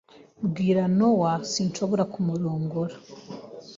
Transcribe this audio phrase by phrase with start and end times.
[0.47, 2.95] Bwira Nowa sinshobora kumurongora.